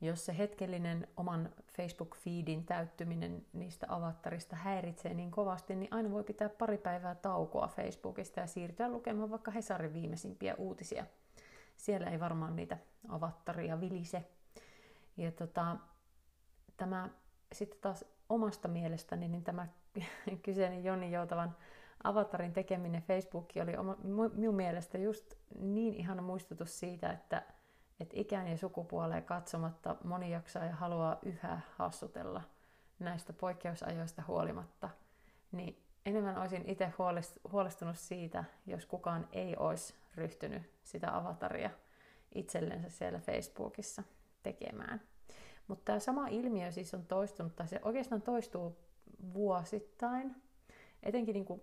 jos 0.00 0.26
se 0.26 0.38
hetkellinen 0.38 1.08
oman 1.16 1.50
Facebook-feedin 1.66 2.64
täyttyminen 2.66 3.46
niistä 3.52 3.86
avattarista 3.88 4.56
häiritsee 4.56 5.14
niin 5.14 5.30
kovasti, 5.30 5.76
niin 5.76 5.94
aina 5.94 6.10
voi 6.10 6.24
pitää 6.24 6.48
pari 6.48 6.78
päivää 6.78 7.14
taukoa 7.14 7.68
Facebookista 7.68 8.40
ja 8.40 8.46
siirtyä 8.46 8.88
lukemaan 8.88 9.30
vaikka 9.30 9.50
Hesarin 9.50 9.92
viimeisimpiä 9.92 10.54
uutisia. 10.54 11.06
Siellä 11.76 12.10
ei 12.10 12.20
varmaan 12.20 12.56
niitä 12.56 12.78
avattaria 13.08 13.80
vilise. 13.80 14.24
Ja 15.16 15.32
tota, 15.32 15.76
tämä 16.76 17.08
sitten 17.52 17.80
taas 17.80 18.04
omasta 18.28 18.68
mielestäni, 18.68 19.28
niin 19.28 19.44
tämä 19.44 19.68
kyseinen 20.42 20.84
Joni 20.84 21.12
Joutavan 21.12 21.56
avatarin 22.04 22.52
tekeminen 22.52 23.02
Facebookki 23.02 23.60
oli 23.60 23.76
oma, 23.76 23.96
minun 24.32 24.54
mielestä 24.54 24.98
just 24.98 25.34
niin 25.58 25.94
ihana 25.94 26.22
muistutus 26.22 26.80
siitä, 26.80 27.12
että, 27.12 27.42
että 28.00 28.20
ikään 28.20 28.48
ja 28.48 28.58
sukupuoleen 28.58 29.24
katsomatta 29.24 29.96
moni 30.04 30.30
jaksaa 30.30 30.64
ja 30.64 30.74
haluaa 30.74 31.18
yhä 31.22 31.60
hassutella 31.76 32.42
näistä 32.98 33.32
poikkeusajoista 33.32 34.22
huolimatta, 34.28 34.90
niin 35.52 35.82
enemmän 36.06 36.38
olisin 36.38 36.68
itse 36.68 36.92
huolestunut 37.52 37.98
siitä, 37.98 38.44
jos 38.66 38.86
kukaan 38.86 39.28
ei 39.32 39.56
olisi 39.56 39.94
ryhtynyt 40.14 40.62
sitä 40.84 41.16
avataria 41.16 41.70
itsellensä 42.34 42.88
siellä 42.88 43.18
Facebookissa 43.18 44.02
tekemään. 44.42 45.00
Mutta 45.68 45.84
tämä 45.84 45.98
sama 45.98 46.28
ilmiö 46.28 46.70
siis 46.70 46.94
on 46.94 47.06
toistunut, 47.06 47.56
tai 47.56 47.68
se 47.68 47.80
oikeastaan 47.82 48.22
toistuu 48.22 48.76
vuosittain, 49.34 50.42
etenkin 51.02 51.32
niin 51.32 51.44
kuin 51.44 51.62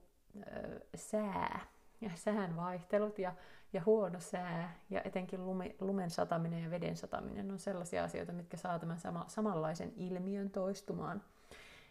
sää 0.96 1.76
ja 2.01 2.10
sään 2.16 2.56
vaihtelut 2.56 3.20
ja, 3.20 3.34
ja 3.74 3.82
huono 3.86 4.20
sää 4.20 4.75
ja 4.89 5.01
etenkin 5.04 5.46
lume, 5.46 5.75
lumen 5.80 6.10
sataminen 6.10 6.63
ja 6.63 6.70
veden 6.70 6.98
sataminen 6.98 7.51
on 7.51 7.60
sellaisia 7.60 8.04
asioita, 8.04 8.34
mitkä 8.34 8.58
saa 8.58 8.80
tämän 8.80 9.00
sama, 9.00 9.25
samanlaisen 9.27 9.94
ilmiön 9.96 10.50
toistumaan. 10.50 11.24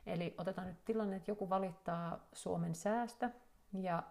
Eli 0.07 0.35
otetaan 0.39 0.67
nyt 0.67 0.85
tilanne, 0.85 1.17
että 1.17 1.31
joku 1.31 1.51
valittaa 1.51 2.27
Suomen 2.33 2.75
säästä 2.75 3.31
ja 3.73 4.03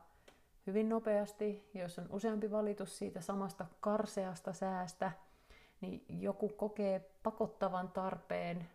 hyvin 0.67 0.89
nopeasti, 0.89 1.69
jos 1.73 1.99
on 1.99 2.05
useampi 2.09 2.51
valitus 2.51 2.97
siitä 2.97 3.21
samasta 3.21 3.65
karseasta 3.79 4.53
säästä, 4.53 5.11
niin 5.81 6.05
joku 6.09 6.49
kokee 6.49 7.09
pakottavan 7.23 7.91
tarpeen 7.91 8.67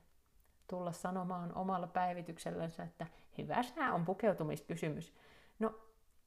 tulla 0.68 0.92
sanomaan 0.92 1.54
omalla 1.54 1.86
päivityksellänsä, 1.86 2.82
että 2.82 3.06
hyvä 3.38 3.62
sää 3.62 3.94
on 3.94 4.04
pukeutumiskysymys. 4.04 5.14
No 5.58 5.74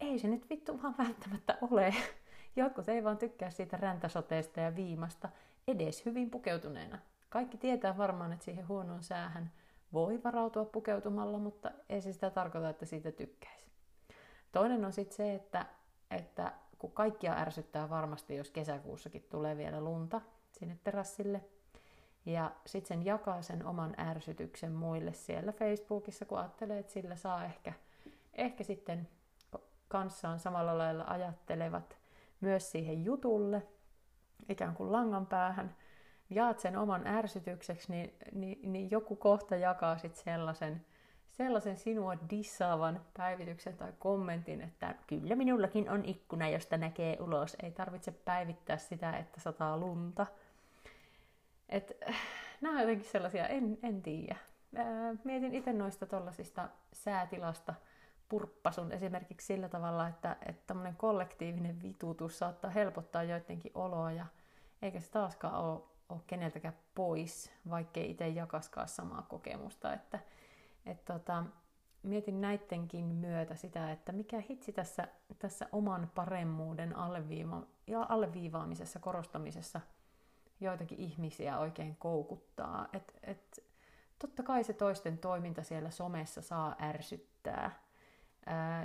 ei 0.04 0.20
se 0.20 0.28
nyt 0.28 0.50
vittu 0.50 0.84
vaan 0.84 0.96
välttämättä 0.98 1.58
ole. 1.62 1.96
Jotkut 2.56 2.90
ei 2.90 3.04
vaan 3.04 3.18
tykkää 3.18 3.50
siitä 3.50 3.78
räntäsoteesta 3.78 4.60
ja 4.60 4.76
viimasta 4.76 5.30
edes 5.68 6.06
hyvin 6.06 6.30
pukeutuneena. 6.30 7.00
Kaikki 7.30 7.58
tietää 7.58 7.98
varmaan, 7.98 8.34
että 8.34 8.46
siihen 8.46 8.68
huonoon 8.68 9.04
säähän 9.04 9.52
voi 9.94 10.24
varautua 10.24 10.66
pukeutumalla, 10.66 11.38
mutta 11.38 11.72
ei 11.90 12.02
se 12.02 12.14
sitä 12.14 12.30
tarkoita, 12.30 12.70
että 12.70 12.86
siitä 12.86 13.12
tykkäisi. 13.12 13.66
Toinen 14.52 14.86
on 14.86 14.94
sitten 14.94 15.18
se, 15.18 15.34
että, 15.34 15.66
että 16.12 16.54
kun 16.80 16.92
kaikkia 16.92 17.34
ärsyttää 17.34 17.90
varmasti, 17.90 18.36
jos 18.36 18.52
kesäkuussakin 18.52 19.28
tulee 19.30 19.58
vielä 19.58 19.82
lunta 19.82 20.22
sinne 20.52 20.78
terassille, 20.84 21.42
ja 22.26 22.52
sitten 22.66 22.88
sen 22.88 23.06
jakaa 23.06 23.42
sen 23.42 23.66
oman 23.66 24.00
ärsytyksen 24.00 24.72
muille 24.72 25.14
siellä 25.14 25.52
Facebookissa, 25.52 26.26
kun 26.26 26.38
ajattelee, 26.38 26.80
että 26.80 26.94
sillä 26.94 27.16
saa 27.16 27.46
ehkä, 27.46 27.74
ehkä 28.34 28.64
sitten 28.64 29.08
kanssaan 29.94 30.40
samalla 30.40 30.78
lailla 30.78 31.04
ajattelevat 31.08 31.98
myös 32.42 32.72
siihen 32.72 33.06
jutulle, 33.06 33.64
ikään 34.50 34.76
kuin 34.76 34.92
langan 34.92 35.26
päähän, 35.26 35.76
jaat 36.30 36.60
sen 36.60 36.78
oman 36.78 37.08
ärsytykseksi, 37.08 37.92
niin, 37.92 38.14
niin, 38.32 38.74
niin 38.74 38.92
joku 38.92 39.16
kohta 39.16 39.56
jakaa 39.56 39.98
sitten 39.98 40.24
sellaisen, 40.24 40.86
sellaisen 41.28 41.78
sinua 41.78 42.18
dissaavan 42.30 43.02
päivityksen 43.18 43.78
tai 43.78 43.94
kommentin, 44.00 44.62
että 44.62 44.96
kyllä 45.08 45.36
minullakin 45.36 45.90
on 45.90 46.06
ikkuna, 46.06 46.50
josta 46.50 46.78
näkee 46.78 47.18
ulos. 47.20 47.58
Ei 47.64 47.72
tarvitse 47.72 48.12
päivittää 48.12 48.78
sitä, 48.78 49.18
että 49.18 49.40
sataa 49.40 49.78
lunta. 49.78 50.26
Et, 51.70 51.98
nämä 52.62 52.76
on 52.76 52.82
jotenkin 52.82 53.10
sellaisia, 53.10 53.48
en, 53.48 53.78
en 53.84 54.02
tiedä. 54.02 54.36
Mietin 55.24 55.54
itse 55.54 55.74
noista 55.74 56.06
tuollaisista 56.06 56.70
säätilasta– 56.94 57.74
purppasun 58.30 58.92
esimerkiksi 58.92 59.48
sillä 59.48 59.70
tavalla, 59.70 60.08
että, 60.08 60.38
että 60.46 60.76
kollektiivinen 60.98 61.82
vitutus 61.82 62.40
saattaa 62.40 62.72
helpottaa 62.72 63.24
joidenkin 63.24 63.72
oloa 63.76 64.12
ja 64.12 64.26
eikä 64.82 65.00
se 65.00 65.12
taaskaan 65.12 65.56
ole, 65.56 65.82
ole 66.10 66.20
keneltäkään 66.28 66.78
pois, 66.96 67.52
vaikkei 67.70 68.12
itse 68.12 68.28
jakaskaan 68.28 68.88
samaa 68.88 69.22
kokemusta. 69.22 69.94
Että, 69.94 70.20
et 70.86 71.06
tota, 71.06 71.44
mietin 72.04 72.42
näidenkin 72.42 73.06
myötä 73.06 73.56
sitä, 73.56 73.92
että 73.92 74.12
mikä 74.12 74.42
hitsi 74.50 74.74
tässä, 74.74 75.08
tässä 75.40 75.68
oman 75.72 76.12
paremmuuden 76.16 76.96
alleviiva, 76.96 77.64
ja 77.88 78.06
alleviivaamisessa, 78.10 79.00
korostamisessa 79.00 79.82
joitakin 80.60 81.00
ihmisiä 81.00 81.60
oikein 81.60 81.96
koukuttaa. 81.96 82.88
Et, 82.94 83.20
et, 83.24 83.64
totta 84.20 84.44
kai 84.44 84.64
se 84.64 84.74
toisten 84.74 85.18
toiminta 85.18 85.64
siellä 85.64 85.90
somessa 85.90 86.42
saa 86.42 86.76
ärsyttää, 86.82 87.83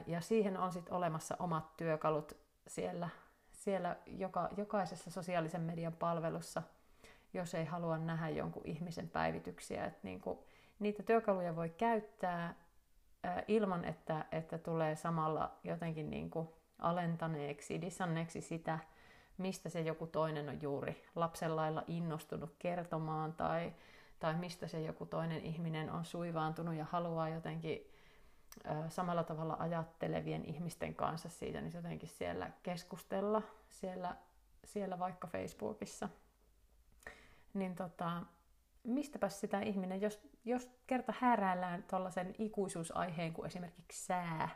ja 0.06 0.20
siihen 0.20 0.56
on 0.56 0.72
sitten 0.72 0.94
olemassa 0.94 1.36
omat 1.38 1.76
työkalut 1.76 2.36
siellä, 2.66 3.08
siellä 3.52 3.96
joka, 4.06 4.48
jokaisessa 4.56 5.10
sosiaalisen 5.10 5.60
median 5.60 5.92
palvelussa, 5.92 6.62
jos 7.32 7.54
ei 7.54 7.64
halua 7.64 7.98
nähdä 7.98 8.28
jonkun 8.28 8.62
ihmisen 8.66 9.08
päivityksiä. 9.08 9.84
Et 9.84 10.02
niinku, 10.02 10.44
niitä 10.78 11.02
työkaluja 11.02 11.56
voi 11.56 11.68
käyttää 11.70 12.54
ää, 13.22 13.42
ilman, 13.48 13.84
että, 13.84 14.24
että 14.32 14.58
tulee 14.58 14.96
samalla 14.96 15.58
jotenkin 15.64 16.10
niinku 16.10 16.54
alentaneeksi, 16.78 17.80
dissanneeksi 17.80 18.40
sitä, 18.40 18.78
mistä 19.38 19.68
se 19.68 19.80
joku 19.80 20.06
toinen 20.06 20.48
on 20.48 20.62
juuri 20.62 21.04
lapsen 21.14 21.56
lailla 21.56 21.84
innostunut 21.86 22.54
kertomaan 22.58 23.32
tai, 23.32 23.72
tai 24.18 24.34
mistä 24.34 24.68
se 24.68 24.80
joku 24.80 25.06
toinen 25.06 25.40
ihminen 25.40 25.90
on 25.90 26.04
suivaantunut 26.04 26.74
ja 26.74 26.84
haluaa 26.84 27.28
jotenkin 27.28 27.97
samalla 28.88 29.24
tavalla 29.24 29.56
ajattelevien 29.58 30.44
ihmisten 30.44 30.94
kanssa 30.94 31.28
siitä, 31.28 31.60
niin 31.60 31.72
jotenkin 31.74 32.08
siellä 32.08 32.50
keskustella, 32.62 33.42
siellä, 33.68 34.16
siellä 34.64 34.98
vaikka 34.98 35.28
Facebookissa. 35.28 36.08
Niin 37.54 37.74
tota, 37.74 38.22
mistäpä 38.84 39.28
sitä 39.28 39.60
ihminen, 39.60 40.00
jos, 40.00 40.20
jos 40.44 40.70
kerta 40.86 41.14
häräillään 41.18 41.82
tuollaisen 41.82 42.34
ikuisuusaiheen 42.38 43.32
kuin 43.32 43.46
esimerkiksi 43.46 44.06
sää 44.06 44.48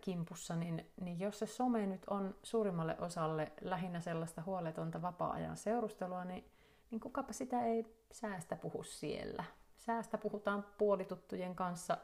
kimpussa, 0.00 0.56
niin, 0.56 0.90
niin 1.00 1.20
jos 1.20 1.38
se 1.38 1.46
some 1.46 1.86
nyt 1.86 2.04
on 2.06 2.34
suurimmalle 2.42 2.96
osalle 2.98 3.52
lähinnä 3.60 4.00
sellaista 4.00 4.42
huoletonta 4.46 5.02
vapaa-ajan 5.02 5.56
seurustelua, 5.56 6.24
niin, 6.24 6.44
niin 6.90 7.00
kukapa 7.00 7.32
sitä 7.32 7.62
ei 7.64 7.96
säästä 8.12 8.56
puhu 8.56 8.82
siellä. 8.82 9.44
Säästä 9.76 10.18
puhutaan 10.18 10.66
puolituttujen 10.78 11.54
kanssa 11.54 11.98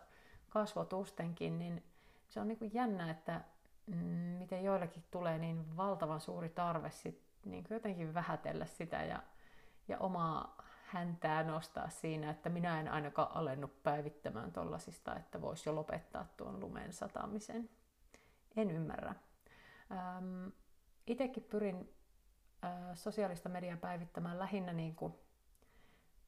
kasvotustenkin, 0.53 1.59
niin 1.59 1.83
se 2.29 2.41
on 2.41 2.49
niin 2.49 2.59
kuin 2.59 2.75
jännä, 2.75 3.11
että 3.11 3.41
mm, 3.87 3.97
miten 4.39 4.65
joillekin 4.65 5.05
tulee 5.11 5.39
niin 5.39 5.77
valtavan 5.77 6.21
suuri 6.21 6.49
tarve 6.49 6.91
sit, 6.91 7.23
niin 7.45 7.65
kuin 7.65 7.77
jotenkin 7.77 8.15
vähätellä 8.15 8.67
sitä 8.67 9.05
ja, 9.05 9.23
ja 9.89 9.99
omaa 9.99 10.57
häntää 10.85 11.43
nostaa 11.43 11.89
siinä, 11.89 12.31
että 12.31 12.49
minä 12.49 12.81
en 12.81 12.89
ainakaan 12.89 13.37
alennu 13.37 13.69
päivittämään 13.83 14.53
tollasista, 14.53 15.17
että 15.17 15.41
voisi 15.41 15.69
jo 15.69 15.75
lopettaa 15.75 16.27
tuon 16.37 16.61
lumen 16.61 16.93
satamisen. 16.93 17.71
En 18.57 18.71
ymmärrä. 18.71 19.15
Ähm, 19.93 20.49
Itekin 21.07 21.43
pyrin 21.43 21.95
äh, 22.65 22.71
sosiaalista 22.95 23.49
mediaa 23.49 23.77
päivittämään 23.77 24.39
lähinnä 24.39 24.73
niin 24.73 24.95
kuin 24.95 25.15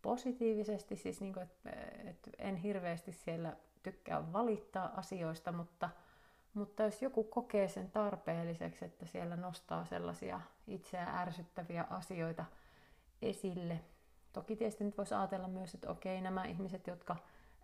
positiivisesti, 0.02 0.96
siis 0.96 1.20
niin 1.20 1.32
kuin, 1.32 1.42
että, 1.42 1.70
että 2.04 2.30
en 2.38 2.56
hirveästi 2.56 3.12
siellä 3.12 3.56
tykkää 3.84 4.32
valittaa 4.32 4.90
asioista, 4.96 5.52
mutta, 5.52 5.90
mutta 6.54 6.82
jos 6.82 7.02
joku 7.02 7.24
kokee 7.24 7.68
sen 7.68 7.90
tarpeelliseksi, 7.90 8.84
että 8.84 9.06
siellä 9.06 9.36
nostaa 9.36 9.84
sellaisia 9.84 10.40
itseä 10.66 11.04
ärsyttäviä 11.04 11.84
asioita 11.90 12.44
esille, 13.22 13.80
Toki 14.34 14.56
tietysti 14.56 14.84
nyt 14.84 14.98
voisi 14.98 15.14
ajatella 15.14 15.48
myös, 15.48 15.74
että 15.74 15.90
okei, 15.90 16.20
nämä 16.20 16.44
ihmiset, 16.44 16.86
jotka 16.86 17.16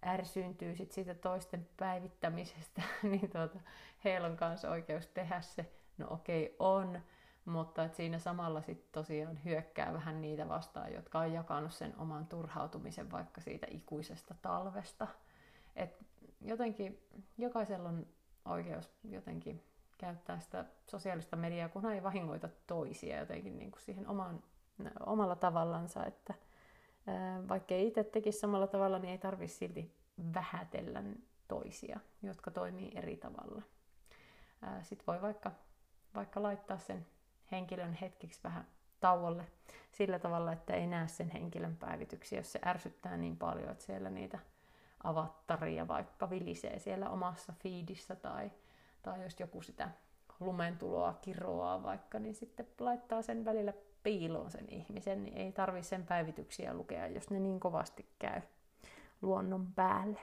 ärsyyntyy 0.07 0.77
sit 0.77 0.93
siitä 0.93 1.15
toisten 1.15 1.69
päivittämisestä, 1.77 2.83
niin 3.03 3.31
tuota, 3.31 3.59
heillä 4.05 4.27
on 4.27 4.37
myös 4.41 4.65
oikeus 4.65 5.07
tehdä 5.07 5.41
se. 5.41 5.73
No 5.99 6.07
okei, 6.11 6.57
on, 6.59 7.01
mutta 7.45 7.85
että 7.85 7.97
siinä 7.97 8.19
samalla 8.19 8.63
sitten 8.63 8.93
tosiaan 8.93 9.45
hyökkää 9.45 9.93
vähän 9.93 10.21
niitä 10.21 10.49
vastaan, 10.49 10.93
jotka 10.93 11.19
on 11.19 11.33
jakanut 11.33 11.73
sen 11.73 11.95
oman 11.99 12.27
turhautumisen 12.27 13.11
vaikka 13.11 13.41
siitä 13.41 13.67
ikuisesta 13.71 14.35
talvesta. 14.43 15.07
Et 15.77 16.07
jotenkin 16.41 17.03
jokaisella 17.39 17.89
on 17.89 18.07
oikeus 18.45 18.91
jotenkin 19.05 19.63
käyttää 19.99 20.41
sitä 20.41 20.65
sosiaalista 20.91 21.37
mediaa, 21.37 21.69
kun 21.69 21.87
ei 21.87 22.03
vahingoita 22.03 22.49
toisia 22.67 23.19
jotenkin 23.19 23.59
niin 23.59 23.71
kuin 23.71 23.83
siihen 23.83 24.09
oman, 24.09 24.43
omalla 25.07 25.37
tavallansa, 25.37 26.07
että– 26.07 26.35
vaikka 27.49 27.75
ei 27.75 27.87
itse 27.87 28.05
tekisi 28.05 28.39
samalla 28.39 28.67
tavalla, 28.67 28.99
niin 28.99 29.11
ei 29.11 29.19
tarvitse 29.19 29.57
silti 29.57 29.97
vähätellä 30.35 31.03
toisia, 31.49 32.01
jotka 32.23 32.51
toimii 32.51 32.93
eri 32.95 33.17
tavalla. 33.17 33.63
Sitten 34.83 35.07
voi 35.07 35.23
vaikka, 35.23 35.53
vaikka 36.15 36.43
laittaa 36.43 36.79
sen 36.79 37.07
henkilön 37.53 37.95
hetkeksi 37.95 38.41
vähän 38.45 38.67
tauolle 39.01 39.45
sillä 39.93 40.19
tavalla, 40.19 40.53
että 40.53 40.75
ei 40.75 40.87
näe 40.87 41.09
sen 41.09 41.31
henkilön 41.31 41.77
päivityksiä, 41.77 42.39
jos 42.39 42.53
se 42.53 42.61
ärsyttää 42.67 43.17
niin 43.17 43.37
paljon, 43.37 43.71
että 43.71 43.85
siellä 43.85 44.11
niitä 44.11 44.39
avattaria 45.05 45.89
vaikka 45.89 46.31
vilisee 46.31 46.79
siellä 46.79 47.11
omassa 47.11 47.53
feedissä 47.53 48.17
tai, 48.17 48.51
tai 49.03 49.23
jos 49.23 49.41
joku 49.41 49.63
sitä 49.63 49.91
lumentuloa 50.41 51.19
kiroaa 51.23 51.83
vaikka, 51.83 52.19
niin 52.19 52.35
sitten 52.35 52.67
laittaa 52.81 53.23
sen 53.23 53.45
välillä 53.45 53.73
piiloon 54.03 54.51
sen 54.51 54.69
ihmisen, 54.69 55.25
niin 55.25 55.37
ei 55.37 55.53
tarvi 55.53 55.83
sen 55.83 56.07
päivityksiä 56.07 56.75
lukea, 56.75 57.07
jos 57.07 57.31
ne 57.31 57.41
niin 57.41 57.61
kovasti 57.61 58.09
käy 58.19 58.41
luonnon 59.23 59.73
päälle. 59.73 60.21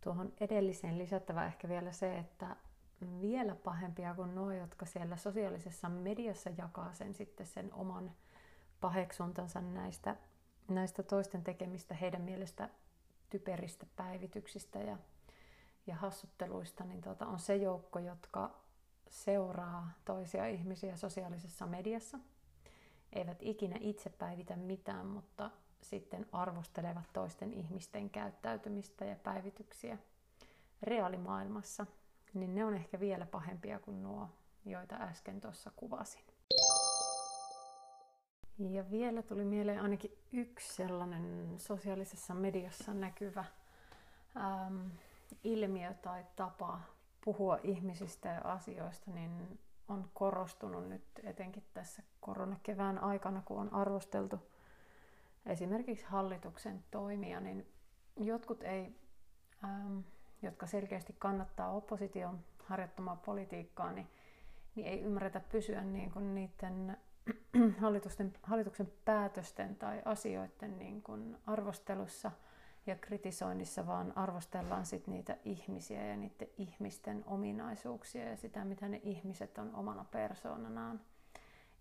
Tuohon 0.00 0.32
edelliseen 0.40 0.98
lisättävä 0.98 1.46
ehkä 1.46 1.68
vielä 1.68 1.92
se, 1.92 2.18
että 2.18 2.56
vielä 3.20 3.54
pahempia 3.54 4.14
kuin 4.14 4.34
nuo, 4.34 4.52
jotka 4.52 4.86
siellä 4.86 5.16
sosiaalisessa 5.16 5.88
mediassa 5.88 6.50
jakaa 6.58 6.92
sen 6.92 7.14
sitten 7.14 7.46
sen 7.46 7.74
oman 7.74 8.10
paheksuntansa 8.80 9.60
näistä, 9.60 10.16
näistä 10.68 11.02
toisten 11.02 11.44
tekemistä 11.44 11.94
heidän 11.94 12.22
mielestä 12.22 12.68
typeristä 13.30 13.86
päivityksistä 13.96 14.78
ja, 14.78 14.98
ja 15.86 15.96
hassutteluista, 15.96 16.84
niin 16.84 17.02
tuota, 17.02 17.26
on 17.26 17.38
se 17.38 17.56
joukko, 17.56 17.98
jotka 17.98 18.50
seuraa 19.10 19.90
toisia 20.04 20.46
ihmisiä 20.46 20.96
sosiaalisessa 20.96 21.66
mediassa. 21.66 22.18
Eivät 23.12 23.38
ikinä 23.40 23.76
itse 23.80 24.10
päivitä 24.10 24.56
mitään, 24.56 25.06
mutta 25.06 25.50
sitten 25.80 26.26
arvostelevat 26.32 27.12
toisten 27.12 27.52
ihmisten 27.52 28.10
käyttäytymistä 28.10 29.04
ja 29.04 29.16
päivityksiä 29.16 29.98
reaalimaailmassa, 30.82 31.86
niin 32.34 32.54
ne 32.54 32.64
on 32.64 32.74
ehkä 32.74 33.00
vielä 33.00 33.26
pahempia 33.26 33.78
kuin 33.78 34.02
nuo, 34.02 34.28
joita 34.64 34.96
äsken 34.96 35.40
tuossa 35.40 35.70
kuvasin. 35.76 36.27
Ja 38.58 38.90
vielä 38.90 39.22
tuli 39.22 39.44
mieleen 39.44 39.82
ainakin 39.82 40.18
yksi 40.32 40.74
sellainen 40.74 41.54
sosiaalisessa 41.56 42.34
mediassa 42.34 42.94
näkyvä 42.94 43.44
äm, 44.36 44.90
ilmiö 45.44 45.94
tai 45.94 46.24
tapa 46.36 46.80
puhua 47.24 47.58
ihmisistä 47.62 48.28
ja 48.28 48.40
asioista, 48.52 49.10
niin 49.10 49.58
on 49.88 50.10
korostunut 50.14 50.88
nyt 50.88 51.02
etenkin 51.22 51.64
tässä 51.74 52.02
koronakevään 52.20 52.98
aikana, 52.98 53.42
kun 53.44 53.58
on 53.60 53.74
arvosteltu 53.74 54.40
esimerkiksi 55.46 56.06
hallituksen 56.06 56.84
toimia, 56.90 57.40
niin 57.40 57.66
jotkut 58.16 58.62
ei, 58.62 58.96
ähm, 59.64 59.98
jotka 60.42 60.66
selkeästi 60.66 61.14
kannattaa 61.18 61.70
opposition 61.70 62.38
harjoittamaa 62.64 63.16
politiikkaa, 63.16 63.92
niin, 63.92 64.06
niin 64.74 64.86
ei 64.86 65.00
ymmärretä 65.00 65.40
pysyä 65.40 65.84
niin 65.84 66.10
kuin 66.10 66.34
niiden 66.34 66.96
hallitusten, 67.80 68.32
hallituksen 68.42 68.92
päätösten 69.04 69.76
tai 69.76 70.02
asioiden 70.04 70.78
niin 70.78 71.02
kuin 71.02 71.36
arvostelussa– 71.46 72.30
ja 72.88 72.96
kritisoinnissa, 72.96 73.86
vaan 73.86 74.12
arvostellaan 74.16 74.86
sit 74.86 75.06
niitä 75.06 75.36
ihmisiä 75.44 76.06
ja 76.06 76.16
niiden 76.16 76.48
ihmisten 76.58 77.24
ominaisuuksia 77.26 78.30
ja 78.30 78.36
sitä, 78.36 78.64
mitä 78.64 78.88
ne 78.88 79.00
ihmiset 79.04 79.58
on 79.58 79.74
omana 79.74 80.04
persoonanaan 80.04 81.00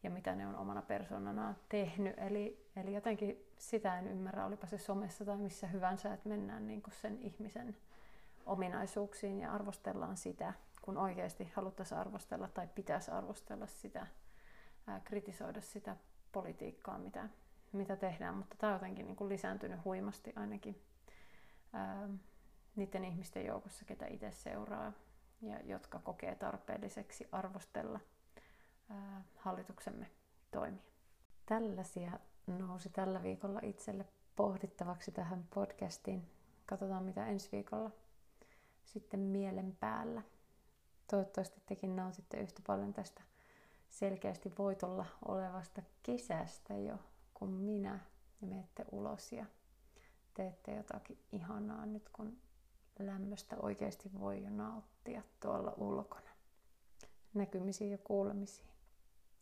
ja 0.04 0.10
mitä 0.10 0.36
ne 0.36 0.48
on 0.48 0.56
omana 0.56 0.82
persoonanaan 0.82 1.56
tehnyt. 1.70 2.14
Eli, 2.18 2.70
eli 2.76 2.94
jotenkin 2.94 3.46
sitä 3.58 4.00
en 4.00 4.08
ymmärrä, 4.08 4.46
olipa 4.46 4.68
se 4.68 4.78
somessa 4.78 5.26
tai 5.26 5.38
missä 5.38 5.68
hyvänsä, 5.68 6.14
että 6.14 6.30
mennään 6.30 6.68
niin 6.68 6.82
kuin 6.82 6.94
sen 6.94 7.18
ihmisen 7.22 7.78
ominaisuuksiin 8.46 9.40
ja 9.40 9.52
arvostellaan 9.52 10.18
sitä, 10.18 10.54
kun 10.82 10.98
oikeasti 10.98 11.52
haluttaisiin 11.56 12.00
arvostella 12.00 12.48
tai 12.48 12.68
pitäisi 12.76 13.12
arvostella 13.12 13.68
sitä, 13.68 14.08
kritisoida 15.04 15.62
sitä 15.62 15.96
politiikkaa, 16.32 16.98
mitä, 16.98 17.30
mitä 17.72 17.96
tehdään, 17.96 18.36
mutta 18.36 18.56
tämä 18.58 18.74
on 18.74 18.76
jotenkin 18.76 19.06
niin 19.06 19.16
kuin 19.16 19.30
lisääntynyt 19.30 19.86
huimasti 19.86 20.34
ainakin 20.36 20.82
ää, 21.74 22.10
niiden 22.76 23.06
ihmisten 23.06 23.46
joukossa, 23.46 23.86
ketä 23.86 24.06
itse 24.08 24.32
seuraa 24.32 24.94
ja 25.42 25.60
jotka 25.60 26.00
kokee 26.00 26.36
tarpeelliseksi 26.36 27.28
arvostella 27.32 28.00
ää, 28.90 29.24
hallituksemme 29.36 30.12
toimia. 30.52 30.82
Tällaisia 31.46 32.20
nousi 32.48 32.90
tällä 32.90 33.24
viikolla 33.24 33.60
itselle 33.64 34.06
pohdittavaksi 34.36 35.12
tähän 35.12 35.48
podcastiin. 35.54 36.32
Katsotaan 36.66 37.04
mitä 37.04 37.26
ensi 37.26 37.50
viikolla 37.52 37.92
sitten 38.84 39.20
mielen 39.20 39.78
päällä. 39.80 40.22
Toivottavasti 41.08 41.62
tekin 41.66 41.96
nautitte 41.96 42.40
yhtä 42.40 42.62
paljon 42.68 42.94
tästä 42.94 43.22
selkeästi 43.90 44.52
voitolla 44.58 45.06
olevasta 45.26 45.82
kesästä 46.04 46.74
jo 46.74 46.98
kuin 47.34 47.52
minä 47.52 48.00
ja 48.42 48.48
menette 48.48 48.86
ulos 48.92 49.32
ja 49.32 49.46
teette 50.34 50.76
jotakin 50.76 51.18
ihanaa 51.32 51.86
nyt, 51.86 52.10
kun 52.10 52.38
lämmöstä 53.00 53.56
oikeasti 53.62 54.12
voi 54.20 54.44
jo 54.44 54.50
nauttia 54.50 55.22
tuolla 55.40 55.74
ulkona. 55.78 56.30
Näkymisiin 57.34 57.92
ja 57.92 57.98
kuulemisiin. 57.98 58.68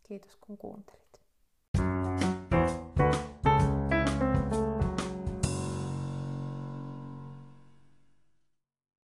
Kiitos 0.03 0.35
kun 0.35 0.57
kuuntelit. 0.57 1.04